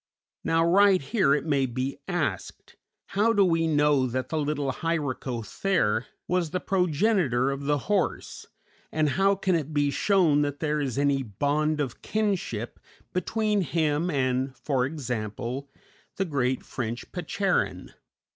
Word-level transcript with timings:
]Now 0.43 0.65
right 0.65 0.99
here 0.99 1.35
it 1.35 1.45
may 1.45 1.67
be 1.67 1.99
asked, 2.07 2.75
How 3.09 3.33
do 3.33 3.45
we 3.45 3.67
know 3.67 4.07
that 4.07 4.29
the 4.29 4.39
little 4.39 4.71
Hyracothere 4.71 6.07
was 6.27 6.49
the 6.49 6.59
progenitor 6.59 7.51
of 7.51 7.65
the 7.65 7.77
horse, 7.85 8.47
and 8.91 9.09
how 9.09 9.35
can 9.35 9.53
it 9.53 9.75
be 9.75 9.91
shown 9.91 10.41
that 10.41 10.59
there 10.59 10.81
is 10.81 10.97
any 10.97 11.21
bond 11.21 11.79
of 11.79 12.01
kinship 12.01 12.79
between 13.13 13.61
him 13.61 14.09
and, 14.09 14.57
for 14.57 14.87
example, 14.87 15.69
the 16.15 16.25
great 16.25 16.63
French 16.63 17.11
Percheron? 17.11 17.93